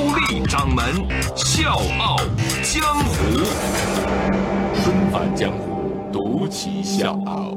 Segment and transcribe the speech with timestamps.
[0.00, 0.82] 高丽掌门
[1.36, 2.16] 笑傲
[2.62, 3.44] 江湖，
[4.82, 7.54] 重返江湖，独骑笑傲。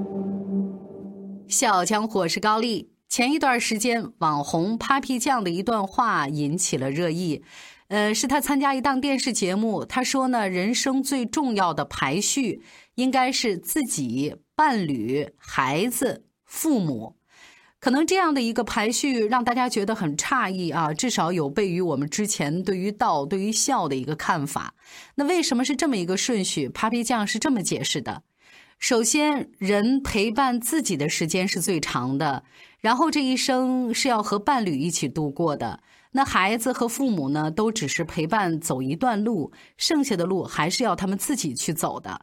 [1.47, 2.91] 笑傲江湖是高丽。
[3.07, 7.45] 前一段时间，网红 Papi 酱的一段话引起了热议。
[7.87, 12.61] 呃，是他参加一档电视节目，他说呢，人生最重要的排序
[12.95, 17.15] 应该是自己、伴侣、孩子、父母。
[17.83, 24.73] 可能这样的一个排序让大家觉得很诧异啊，至少有悖于我们之前对于道、对于孝的一个看法。
[25.15, 28.23] 那为什么是这么一个顺序？Papi 酱是这么解释的：
[28.79, 32.45] 首先，人陪伴自己的时间是最长的，
[32.79, 35.81] 然后这一生是要和伴侣一起度过的。
[36.13, 42.21] 那孩子和父母呢，都只是陪伴走一段路，剩下的路还是要他们自己去走的。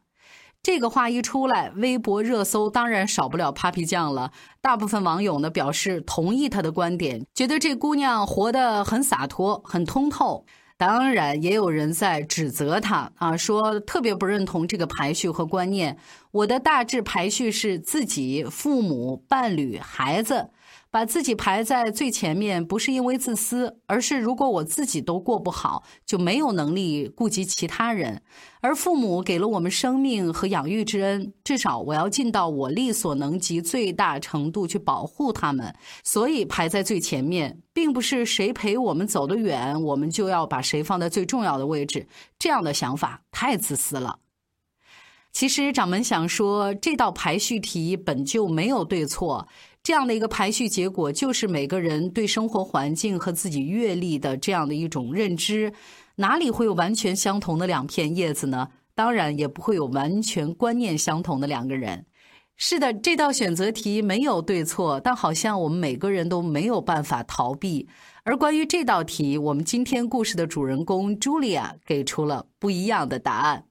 [0.62, 4.30] 这个话一出来，微博热搜当然少不了 Papi 酱了。
[4.60, 10.44] 大部分网友呢表示同意他的观点，觉得这姑娘活得很洒脱、很通透。
[10.76, 15.96] 当然，也有人在指责他啊，说特别不认同这个排序和观念。
[16.30, 20.50] 我的大致排序是自己、父母、伴侣、孩子。
[20.92, 28.22] 把自己排在最前面，不是因为自私，而是如果我自己都过不好，就没有能力顾及其他人。
[28.60, 35.72] 而父母给了我们生命和养育之恩，至少我要尽到我力所能及最大程度去保护他们。
[36.02, 42.08] 所以排在最前面，并不是谁陪我们走得远，我们就要把谁放在最重要的位置。
[42.36, 44.18] 这样的想法太自私了。
[45.32, 49.46] 其实掌门想说，这道排序题本就没有对错。
[49.82, 55.72] 这样的一个排序结果，就是每个人对生活环境和自己阅历的这样的一种认知，
[56.16, 58.68] 哪里会有完全相同的两片叶子呢？
[58.94, 62.04] 当然也不会有完全观念相同的两个人。
[62.58, 67.88] 是的，这道选择题没有对错，但好像我们每个人都没有办法逃避。
[68.22, 73.64] 而关于这道题，我们今天故事的主人公茱莉亚给出了不一样的答案。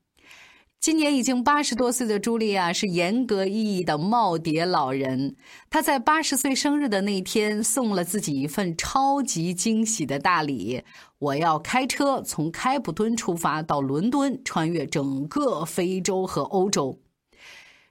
[0.79, 5.35] 今年已经八十多岁的茱莉亚是严格意义的耄耋老人。
[5.69, 10.81] 她在八十岁生日的那天送了自己一份超级惊喜的大礼：
[11.17, 16.97] 我要开车从开普敦出发到伦敦，穿越整个非洲和欧洲。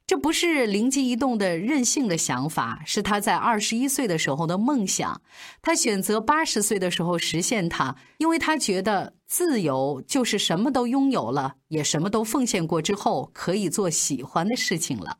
[0.08, 5.20] 这不是灵机一动的任性的想法，是他在二十一岁的时候的梦想。
[5.60, 15.18] 他选择八十岁的时候实现它，因为他觉得自由就是什么都拥有了，也什么都奉献过之后，可以做喜欢的事情了。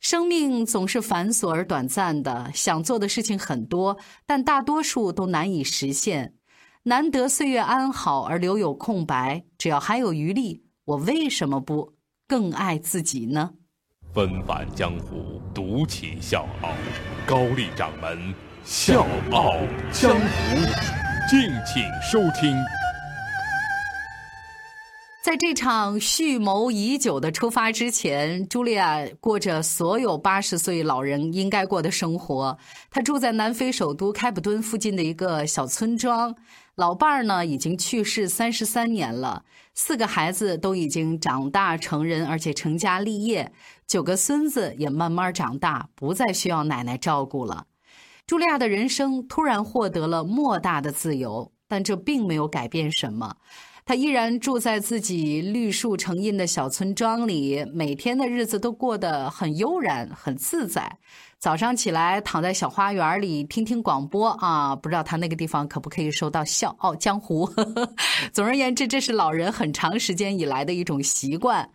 [0.00, 6.34] 生命总是繁琐而短暂的，想做的事情很多，但大多数都难以实现。
[6.82, 11.92] 难得岁月安好而留有空白，只要还有余力，我为什么不
[12.26, 13.52] 更爱自己呢？
[14.14, 16.68] 纷返江湖，独起笑傲。
[17.26, 19.54] 高丽掌门笑傲
[19.90, 20.56] 江湖，
[21.30, 22.54] 敬请收听。
[25.24, 32.58] 在这场蓄谋已久的出发之前，茱莉亚过着所有八十岁老人应该过的生活。
[32.90, 36.36] 她住在南非首都开普敦附近的一个小村庄。
[36.74, 39.44] 老伴儿呢，已经去世三十三年了，
[39.74, 43.52] 四个孩子都已经长大成人，而且成家立业，
[43.86, 47.66] 九个孙子也慢慢长大，不再需要奶奶照顾了。
[48.26, 53.36] 茱莉亚的人生突然获得了莫大的自由，但这并没有改变什么。
[53.84, 60.98] 他依然住在自己绿树成荫的小村庄里，每天的日子都过得很悠然、很自在。
[61.38, 67.48] 早上起来，躺在小花园里听听广播啊，不知道他那个地方可不可以收到《笑傲江湖》。
[68.32, 71.68] 总而言之，这是老人很长时间以来的一种习惯。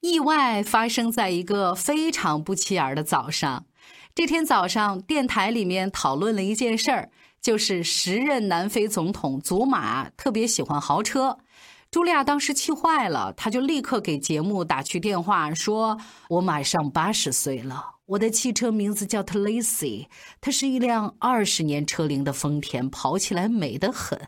[0.00, 3.64] 意外发生在一个非常不起眼的早上。
[4.12, 7.10] 这天早上，电台里面讨论了一件事儿，
[7.40, 11.38] 就是时任南非总统祖马特别喜欢豪车。
[11.94, 15.96] 茱莉亚当时气坏了，她就立刻给节目打去电话，说
[16.28, 20.08] ：“我马上八十岁了。”我的汽车名字叫特蕾西，
[20.40, 24.20] 它是一辆二十年车龄的丰田，跑起来美得很。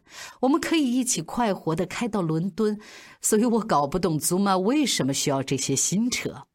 [0.43, 2.79] 我们可以一起快活的开到伦敦，
[3.21, 6.47] 所以我搞不懂祖玛为什么需要这些新车。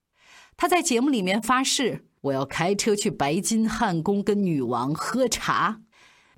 [0.55, 5.81] 他在节目里面发誓，我要开车去白金汉宫跟女王喝茶。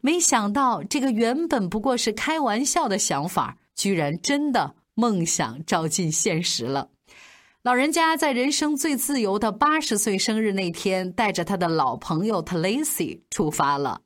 [0.01, 6.89] 没想到这个原本不过是开玩笑的想法，居然真的梦想照进现实了。
[7.63, 14.01] 老人家在人生最自由的八十岁生日那天，带着他的老朋友 t l a c y 出发了。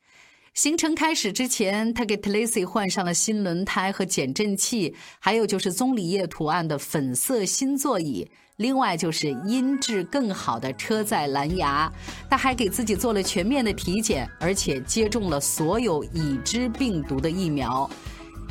[0.54, 11.92] 行程开始之前，他给 t l a c y 换上了新轮胎和减震器，还有就是棕榈叶图案的粉色新座椅，另外就是音质更好的车载蓝牙。
[12.30, 17.90] 他还给自己做了全面的体检，而且接种了所有已知病毒的疫苗。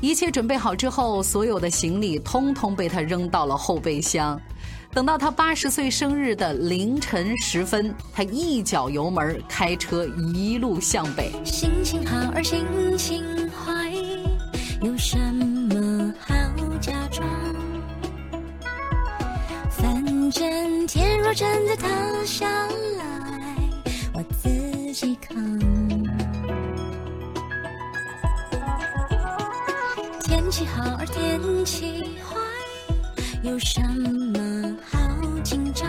[0.01, 4.41] 一切准备好之后，所有的行李通通被他扔到了后备箱。
[4.93, 11.33] 等到他八十岁生日的凌晨时分，他一脚油门开车一路向北。
[11.45, 12.65] 心情好而心
[12.97, 13.93] 情坏，
[14.81, 16.35] 有什么好
[16.81, 17.29] 假装？
[19.71, 21.89] 反正天若真的塌
[22.25, 22.47] 下
[30.57, 32.35] 气好而天气坏，
[33.43, 34.99] 有什么好
[35.45, 35.87] 紧张？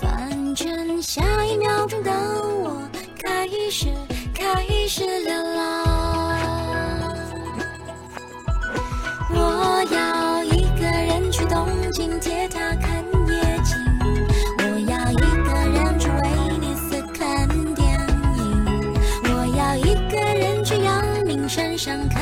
[0.00, 1.02] 反正？
[1.02, 2.88] 下一秒钟的我
[3.22, 3.88] 开始
[4.32, 5.84] 开始流浪，
[9.34, 12.74] 我要一个人去东京铁塔
[21.86, 22.15] 明山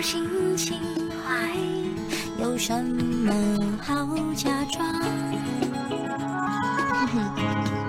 [0.00, 0.78] 心情
[1.24, 1.50] 坏，
[2.40, 3.32] 有什么
[3.82, 4.88] 好假装？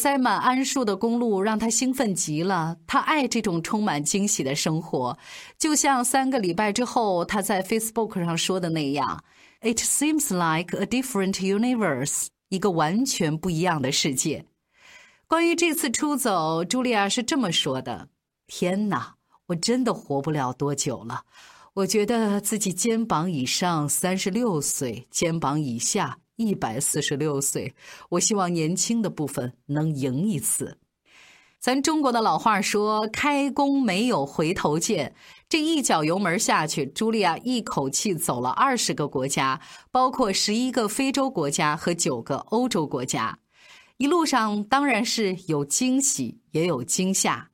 [0.00, 5.18] 栽满桉树的公路让他兴奋极了，他爱这种充满惊喜的生活，
[5.58, 9.22] 就像三个礼拜之后他在 Facebook 上说的那样
[9.60, 14.46] ：“It seems like a different universe，一个完全不一样的世界。”
[15.28, 18.08] 关于这次出走，茱莉亚是这么说的
[18.48, 19.16] ：“天哪，
[19.48, 21.24] 我真的活不了多久了。
[21.74, 27.74] 我觉得自己肩膀以上三十六岁，肩膀以下一百四十六岁。
[28.08, 30.78] 我希望年轻的部分能赢一次。”
[31.60, 35.14] 咱中国的老话说：“开弓没有回头箭。”
[35.46, 43.40] 这一脚油门下去，茱莉亚一口气走了二十个国家，包括十一个非洲国家和九个欧洲国家。
[43.98, 47.50] 一路上当然是有惊喜，也有惊吓。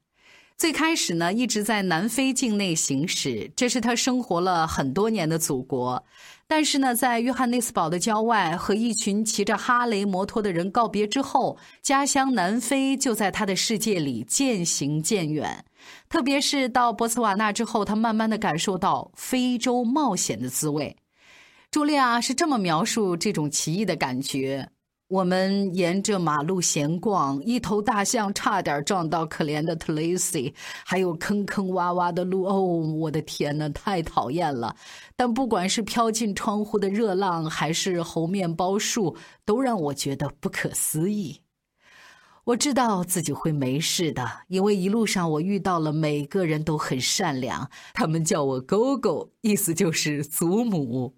[0.56, 6.04] 最开始呢，一直在南非境内行驶，这是他生活了很多年的祖国。
[6.48, 15.64] 但是呢，在约翰内斯堡的郊外和一群骑着哈雷摩托的人告别之后，家乡南非就在他的世界里渐行渐远。
[16.08, 20.96] 特别是到博茨瓦纳之后，他慢慢的感受到非洲冒险的滋味。
[21.72, 24.68] 朱莉亚是这么描述这种奇异的感觉。
[25.08, 30.52] 我们沿着马路闲逛，一头大象差点撞到可怜的特蕾西，
[30.84, 32.42] 还有坑坑洼洼的路。
[32.42, 34.74] 哦，我的天呐，太讨厌了！
[35.14, 41.40] 但不管是飘进窗户的热浪，还是猴面包树，都让我觉得不可思议。
[42.42, 51.14] 我知道自己会没事的，因为一路上我遇到了每个人都很善良，他们叫我 “Gogo”，意思就是祖母。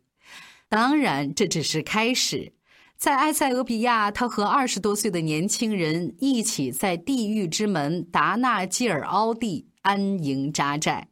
[0.69, 2.53] 当然，这只是开始。
[2.99, 11.09] 在埃塞俄比亚，他和二十多岁的年轻人一起在地狱之门达纳基尔奥地安营扎寨。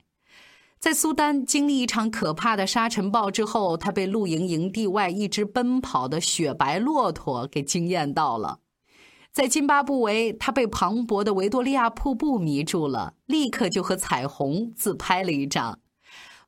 [0.81, 8.59] 在苏丹经历一场可怕的沙尘暴之后，他被露营营地外一只奔跑的雪白骆驼给惊艳到了。
[9.31, 15.79] 在津巴布韦，他被磅礴的维多利亚瀑布迷住了，立刻就和彩虹自拍了一张。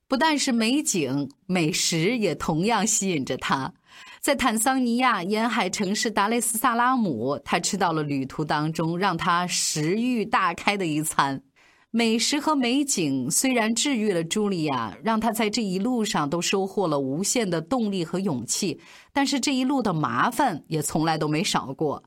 [0.09, 3.75] 不但是美景，美食也同样吸引着他。
[4.21, 11.43] 在坦桑尼亚沿海城市达雷斯萨拉姆，他吃到了旅途当中让他食欲大开的一餐。
[11.91, 18.79] 美食和美景虽然治愈了茱莉亚，让她在这一路上都收获了无限的动力和勇气，
[19.11, 22.05] 但是这一路的麻烦也从来都没少过。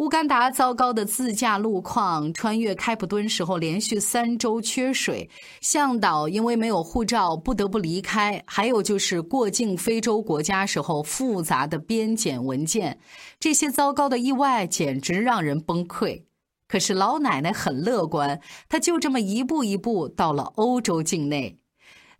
[0.00, 5.28] 乌干达糟糕的自驾路况，穿越开普敦时候连续三周缺水，
[5.60, 12.98] 向导因为没有护照不得不离开，还有就是过境非洲国家时候复杂的边检文件，
[13.38, 16.22] 这些糟糕的意外简直让人崩溃。
[16.66, 18.40] 可是老奶奶很乐观，
[18.70, 21.59] 她就这么一步一步到了欧洲境内。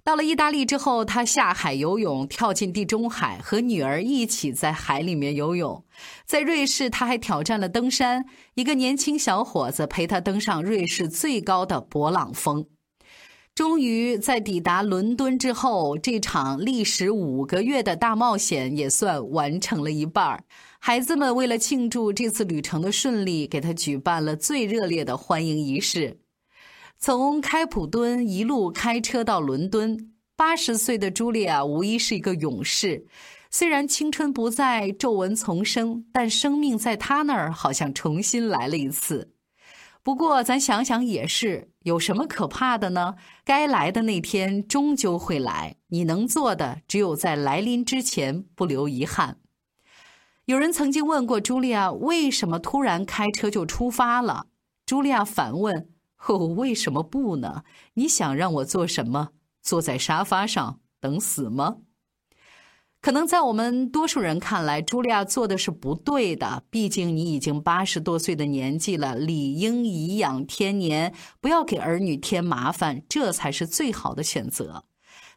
[0.02, 5.84] 到了意大利之后，他下海游泳，跳进地中海，和女儿一起在海里面游泳。
[6.26, 12.66] 在瑞士，他还挑战了登山，一个年轻小伙子陪他登上瑞士最高的勃朗峰。
[13.54, 20.42] 终于在抵达伦敦之后，这场历时五个月的大冒险也算完成了一半
[20.78, 26.19] 孩子们为了庆祝这次旅程的顺利，给他举办了最热烈的欢迎仪式。
[27.02, 33.06] 从开普敦一路开车到伦敦，八十岁的茱莉亚无疑是一个勇士。
[33.50, 39.32] 虽然青春不再，皱纹丛生，但生命在她那儿好像重新来了一次。
[40.02, 43.14] 不过，咱想想也是，有什么可怕的呢？
[43.46, 49.38] 该来的那天终究会来，你能做的只有在来临之前不留遗憾。
[50.44, 54.48] 有人曾经问过茱莉亚，为什么突然开车就出发了？
[54.86, 55.88] 茱莉亚反问。
[56.26, 57.64] 哦，为什么不呢？
[57.94, 59.30] 你想让我做什么？
[59.62, 61.76] 坐在沙发上等死吗？
[63.02, 66.64] 可能在我们多数人看来，茱莉亚做的是不对的。
[66.68, 74.84] 毕竟你已经八十多岁的年纪了，理应颐养天年，不要给儿女添麻烦，这才是最好的选择。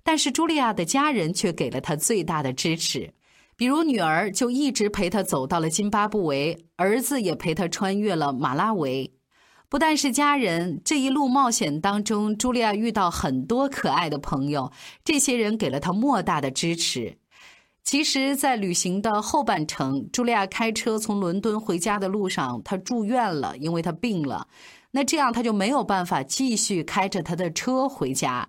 [0.03, 3.13] 但是茱莉亚的家人却给了她最大的支持，
[3.55, 9.13] 比如女儿就一直陪她走到了津巴布韦，儿子也陪她穿越了马拉维。
[9.73, 14.71] 不但是家人，这一路冒险当中，茱莉亚遇到很多可爱的朋友，
[15.03, 17.17] 这些人给了她莫大的支持。
[17.83, 24.47] 其实，在旅行的后半程，茱莉亚开车从伦敦回家的路上，她住院了，因为她病了。
[24.91, 28.47] 那这样，她就没有办法继续开着她的车回家。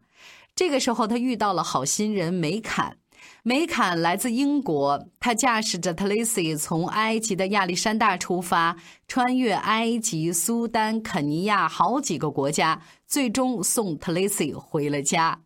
[0.54, 2.99] 这个时候，她遇到了好心人梅坎。
[3.43, 8.76] 梅坎来自英国，他驾驶着特蕾西从埃及的亚历山大出发，
[9.07, 15.43] 穿越埃及、苏丹、肯尼亚好几个国家，最终送特蕾西回了家。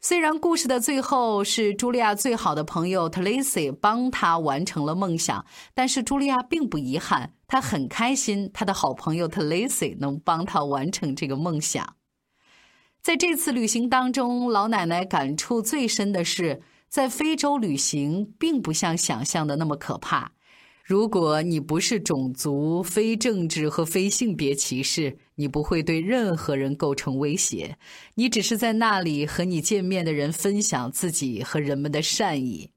[0.00, 11.96] 虽然故事的最后是茱莉亚最好的朋友特蕾西帮她完成了梦想，但是茱莉亚并不遗憾，她很开心，她的好朋友特蕾西能帮她完成这个梦想。
[13.02, 16.62] 在这次旅行当中，老奶奶感触最深的是。
[16.88, 20.32] 在非洲旅行并不像想象的那么可怕。
[20.84, 27.76] 如果你不是种族、非政治和非性别歧视，你不会对任何人构成威胁。
[28.14, 32.70] 你只是在那里和你见面的人分享自己和人们的善意。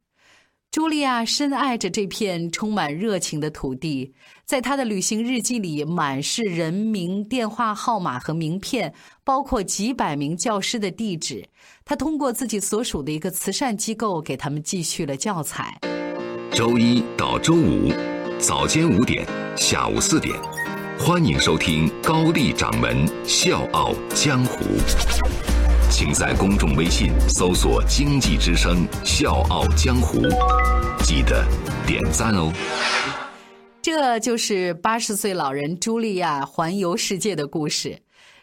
[0.71, 4.13] 茱莉亚深爱着这片充满热情的土地，
[4.45, 8.93] 在她的旅行日记里满是人名、电话号码和名片，
[9.25, 11.45] 包括几百名教师的地址。
[11.83, 15.77] 她通过自己所属的一个慈善机构给他们寄去了教材。
[16.53, 17.91] 周一到周五
[18.39, 20.33] 早间五点，下午四点，
[20.97, 24.63] 欢迎收听高丽掌门笑傲江湖。
[25.91, 30.21] 请在公众微信搜索“经济之声笑傲江湖”，
[31.03, 31.45] 记得
[31.85, 32.49] 点赞哦。
[33.81, 37.99] 这就是八十岁老人茱莉亚环游世界的故事。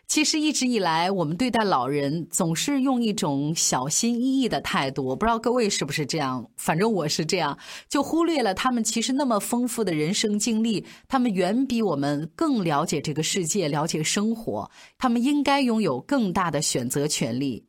[0.08, 5.04] 其实一直以来，我们对待老人总是用一种小心翼翼的态度。
[5.04, 7.58] 我不知道各位是不是这样，反正我是这样，
[7.90, 14.70] 就忽略了他们其实那么丰富的人生经历，他们远比我们更了解这个世界，了解生活。
[14.96, 17.66] 他们应该拥有更大的选择权利。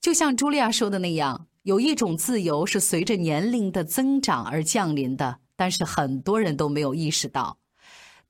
[0.00, 7.58] 就像茱莉亚说的那样，有一种自由是随着年龄的增长而降临的，但是很多人都没有意识到。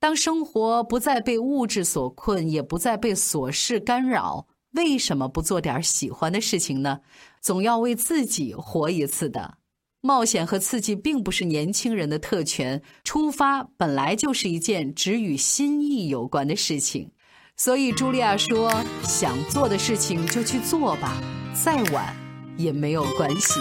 [0.03, 6.99] 当生活不再被物质所困，也不再被琐事干扰，为什么不做点喜欢的事情呢？
[7.41, 9.59] 总要为自己活一次的。
[10.01, 17.09] 冒险和刺激并不是年轻人的特权，出发本来就是一件只与心意有关的事情。
[17.55, 18.69] 所以，茱莉亚说
[19.07, 21.15] ：“想做的事情就去做吧，
[21.53, 22.13] 再晚
[22.57, 23.57] 也没有关系。”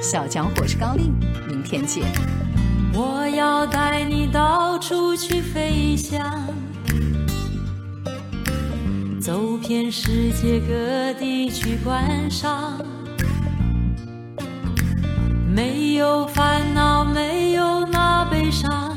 [0.00, 1.10] 小强，我是高丽，
[1.48, 2.04] 明天见。
[3.00, 6.44] 我要带你到处去飞翔，
[9.20, 12.76] 走遍世界各地去观赏。
[15.48, 18.96] 没有烦恼，没有那悲伤，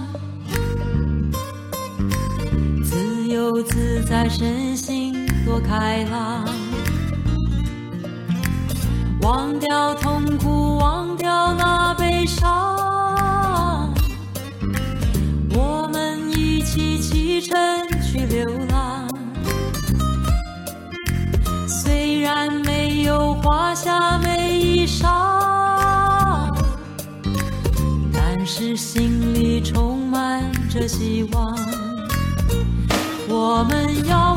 [2.83, 5.13] 自由自在，身心
[5.45, 6.43] 多开朗。
[9.21, 12.75] 忘掉痛苦，忘掉那悲伤，
[16.71, 17.57] 一起启程
[18.01, 19.05] 去流浪。
[21.67, 26.47] 虽然没有华厦美衣裳，
[28.13, 31.53] 但是心里充满着希望。
[33.27, 34.30] 我们要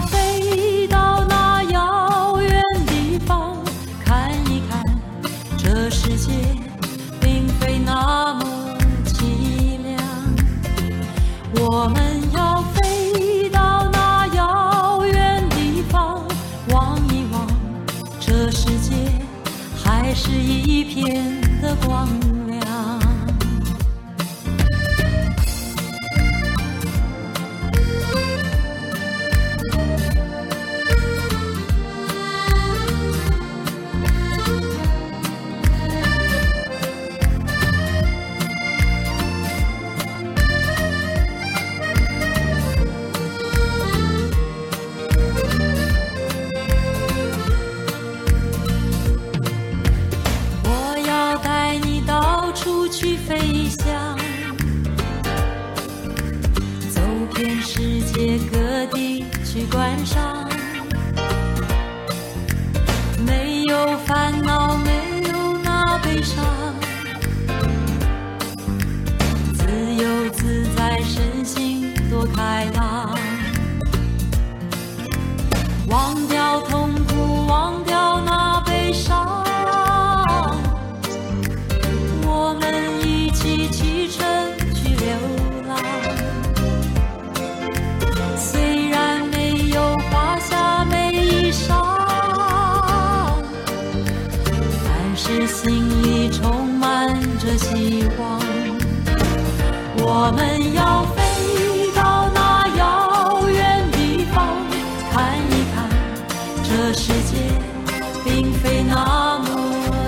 [108.24, 109.46] 并非那么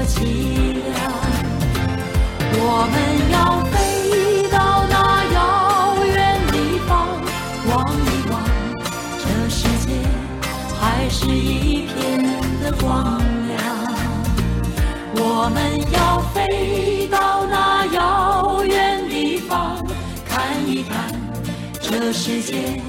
[0.08, 0.86] 凄凉。
[2.58, 2.94] 我们
[3.30, 4.94] 要飞到那
[5.34, 5.36] 遥
[6.06, 6.90] 远地方，
[7.68, 8.34] 望一望
[9.18, 9.88] 这世界
[10.80, 11.94] 还是一片
[12.62, 13.54] 的光亮。
[15.18, 15.56] 我们
[15.92, 19.76] 要飞到那遥远地方，
[20.26, 21.12] 看一看
[21.80, 22.80] 这世界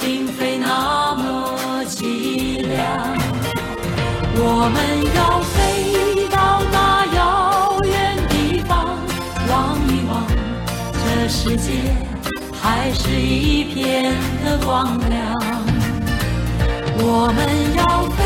[0.00, 3.21] 并非那么凄凉。
[4.34, 4.76] 我们
[5.14, 8.96] 要飞到那遥远地方，
[9.48, 10.10] 望一望
[10.94, 11.94] 这世界
[12.60, 14.14] 还是一片
[14.44, 15.34] 的光亮。
[17.04, 17.40] 我们
[17.76, 18.20] 要飞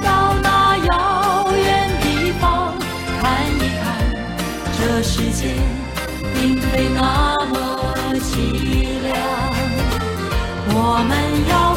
[0.00, 2.74] 到那遥远地方，
[3.20, 3.22] 看
[3.56, 3.82] 一看
[4.76, 5.54] 这世界
[6.34, 6.98] 并非那
[7.46, 7.56] 么
[8.18, 8.28] 凄
[9.02, 9.08] 凉。
[10.72, 10.76] 我
[11.08, 11.10] 们
[11.48, 11.69] 要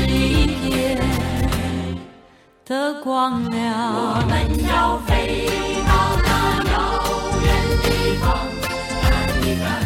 [0.00, 0.98] 一片
[2.64, 3.94] 的光亮。
[3.94, 4.32] 我们
[4.68, 5.46] 要飞
[5.86, 5.90] 到
[6.24, 6.28] 那
[6.72, 6.74] 遥
[7.42, 7.46] 远
[7.82, 7.86] 地
[8.20, 8.24] 方，
[9.02, 9.04] 看
[9.42, 9.85] 一看。